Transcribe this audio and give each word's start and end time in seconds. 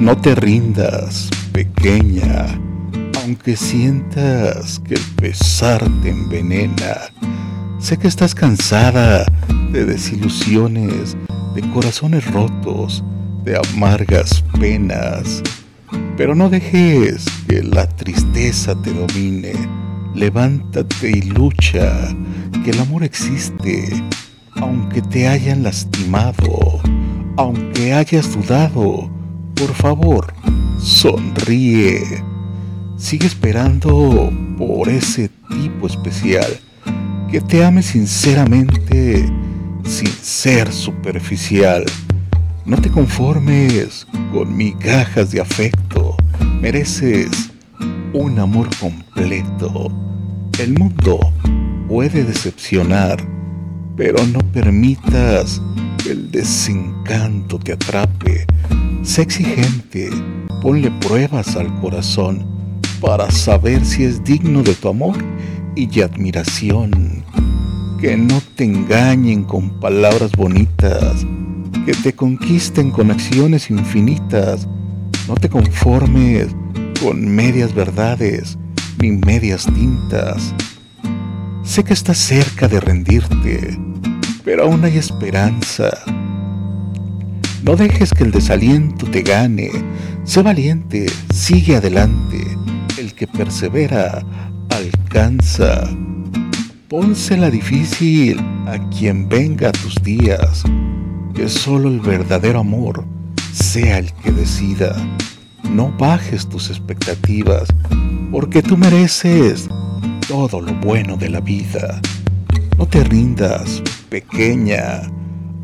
No 0.00 0.16
te 0.16 0.36
rindas, 0.36 1.28
pequeña, 1.52 2.46
aunque 3.20 3.56
sientas 3.56 4.78
que 4.78 4.94
el 4.94 5.02
pesar 5.16 5.84
te 6.02 6.10
envenena. 6.10 7.10
Sé 7.80 7.96
que 7.96 8.06
estás 8.06 8.32
cansada 8.32 9.26
de 9.72 9.84
desilusiones, 9.84 11.16
de 11.56 11.62
corazones 11.72 12.30
rotos, 12.30 13.02
de 13.42 13.58
amargas 13.58 14.44
penas. 14.60 15.42
Pero 16.16 16.36
no 16.36 16.48
dejes 16.48 17.24
que 17.48 17.64
la 17.64 17.88
tristeza 17.88 18.80
te 18.80 18.92
domine. 18.92 19.52
Levántate 20.14 21.10
y 21.10 21.22
lucha, 21.22 21.92
que 22.64 22.70
el 22.70 22.80
amor 22.80 23.02
existe, 23.02 23.88
aunque 24.54 25.02
te 25.02 25.26
hayan 25.26 25.64
lastimado, 25.64 26.80
aunque 27.36 27.94
hayas 27.94 28.32
dudado. 28.32 29.17
Por 29.58 29.74
favor, 29.74 30.32
sonríe. 30.80 32.22
Sigue 32.96 33.26
esperando 33.26 34.30
por 34.56 34.88
ese 34.88 35.30
tipo 35.48 35.88
especial 35.88 36.60
que 37.28 37.40
te 37.40 37.64
ame 37.64 37.82
sinceramente 37.82 39.28
sin 39.84 40.06
ser 40.22 40.72
superficial. 40.72 41.84
No 42.66 42.76
te 42.80 42.88
conformes 42.88 44.06
con 44.32 44.56
migajas 44.56 45.32
de 45.32 45.40
afecto, 45.40 46.16
mereces 46.60 47.50
un 48.12 48.38
amor 48.38 48.68
completo. 48.78 49.90
El 50.60 50.78
mundo 50.78 51.18
puede 51.88 52.22
decepcionar, 52.22 53.26
pero 53.96 54.24
no 54.28 54.38
permitas 54.52 55.60
que 56.02 56.12
el 56.12 56.30
desencanto 56.30 57.58
te 57.58 57.72
atrape. 57.72 58.46
Sé 59.08 59.22
exigente, 59.22 60.10
ponle 60.60 60.90
pruebas 61.00 61.56
al 61.56 61.74
corazón 61.80 62.46
para 63.00 63.30
saber 63.30 63.82
si 63.82 64.04
es 64.04 64.22
digno 64.22 64.62
de 64.62 64.74
tu 64.74 64.90
amor 64.90 65.16
y 65.74 66.02
admiración. 66.02 67.24
Que 68.02 68.18
no 68.18 68.42
te 68.54 68.64
engañen 68.64 69.44
con 69.44 69.80
palabras 69.80 70.30
bonitas, 70.32 71.24
que 71.86 71.94
te 71.94 72.14
conquisten 72.14 72.90
con 72.90 73.10
acciones 73.10 73.70
infinitas. 73.70 74.68
No 75.26 75.36
te 75.36 75.48
conformes 75.48 76.48
con 77.02 77.26
medias 77.26 77.74
verdades 77.74 78.58
ni 79.00 79.12
medias 79.12 79.64
tintas. 79.74 80.54
Sé 81.64 81.82
que 81.82 81.94
estás 81.94 82.18
cerca 82.18 82.68
de 82.68 82.78
rendirte, 82.78 83.78
pero 84.44 84.64
aún 84.64 84.84
hay 84.84 84.98
esperanza. 84.98 85.88
No 87.64 87.74
dejes 87.76 88.12
que 88.12 88.24
el 88.24 88.30
desaliento 88.30 89.06
te 89.06 89.22
gane. 89.22 89.70
Sé 90.24 90.42
valiente, 90.42 91.06
sigue 91.34 91.76
adelante. 91.76 92.38
El 92.96 93.14
que 93.14 93.26
persevera 93.26 94.24
alcanza. 94.70 95.88
Pónsela 96.88 97.50
difícil 97.50 98.38
a 98.66 98.78
quien 98.90 99.28
venga 99.28 99.68
a 99.68 99.72
tus 99.72 99.96
días, 100.02 100.62
que 101.34 101.48
solo 101.48 101.88
el 101.88 102.00
verdadero 102.00 102.60
amor 102.60 103.04
sea 103.52 103.98
el 103.98 104.12
que 104.14 104.30
decida. 104.30 104.96
No 105.70 105.92
bajes 105.98 106.48
tus 106.48 106.70
expectativas, 106.70 107.68
porque 108.30 108.62
tú 108.62 108.76
mereces 108.76 109.68
todo 110.28 110.60
lo 110.60 110.72
bueno 110.74 111.16
de 111.16 111.28
la 111.28 111.40
vida. 111.40 112.00
No 112.78 112.86
te 112.86 113.02
rindas, 113.04 113.82
pequeña, 114.08 115.02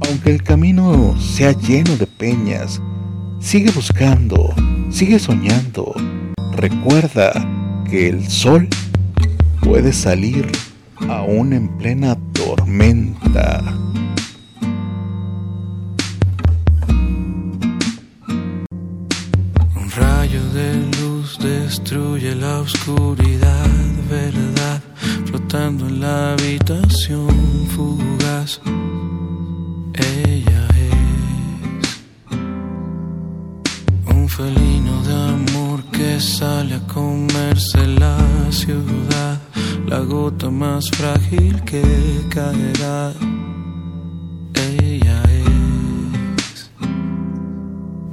aunque 0.00 0.30
el 0.30 0.42
camino 0.42 1.14
sea 1.20 1.52
lleno 1.52 1.96
de 1.96 2.06
peñas. 2.06 2.80
Sigue 3.40 3.70
buscando, 3.70 4.54
sigue 4.90 5.18
soñando. 5.18 5.94
Recuerda 6.52 7.32
que 7.88 8.08
el 8.08 8.28
sol 8.28 8.68
puede 9.60 9.92
salir 9.92 10.50
aún 11.08 11.52
en 11.52 11.68
plena 11.78 12.16
tormenta. 12.32 13.62
Un 19.76 19.90
rayo 19.96 20.42
de 20.52 20.74
luz 21.00 21.38
destruye 21.38 22.34
la 22.34 22.60
oscuridad, 22.60 23.66
verdad, 24.08 24.82
flotando 25.26 25.86
en 25.88 26.00
la 26.00 26.32
habitación 26.32 27.28
fugaz. 27.74 28.60
Sale 36.24 36.74
a 36.76 36.80
comerse 36.86 37.86
la 37.86 38.16
ciudad 38.50 39.38
la 39.86 39.98
gota 39.98 40.48
más 40.48 40.90
frágil 40.90 41.62
que 41.64 41.82
caerá. 42.30 43.12
Ella 44.54 45.22
es, 45.28 46.70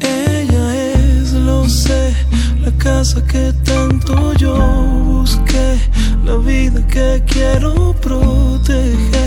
ella 0.00 0.92
es, 0.94 1.32
lo 1.34 1.68
sé, 1.68 2.14
la 2.60 2.72
casa 2.78 3.24
que 3.26 3.52
tanto 3.64 4.32
yo 4.34 4.56
busqué, 5.04 5.78
la 6.24 6.36
vida 6.36 6.86
que 6.86 7.22
quiero 7.26 7.94
proteger. 8.00 9.17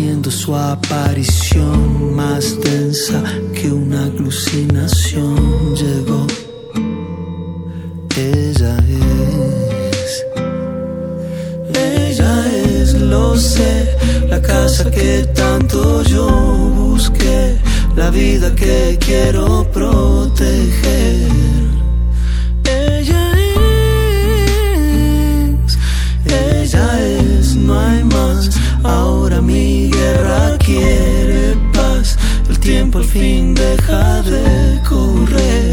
Haciendo 0.00 0.30
su 0.30 0.56
aparición 0.56 2.14
más 2.14 2.58
densa 2.62 3.22
que 3.52 3.70
una 3.70 4.04
alucinación 4.04 5.74
llegó. 5.76 6.26
Ella 8.16 8.78
es, 8.88 10.24
ella 11.76 12.46
es, 12.80 12.94
lo 12.94 13.36
sé, 13.36 13.94
la 14.26 14.40
casa 14.40 14.90
que 14.90 15.28
tanto 15.34 16.02
yo 16.04 16.26
busqué, 16.74 17.58
la 17.94 18.08
vida 18.10 18.54
que 18.54 18.96
quiero 18.98 19.70
proteger. 19.70 21.39
Tiempo 32.70 32.98
al 32.98 33.04
fin 33.04 33.52
deja 33.52 34.22
de 34.22 34.80
correr. 34.88 35.69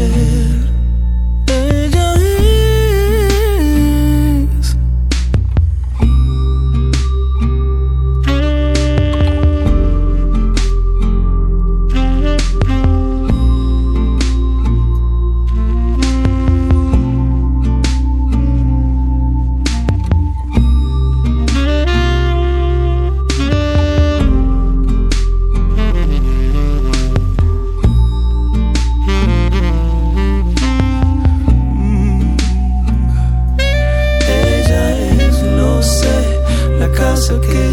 La 37.30 37.67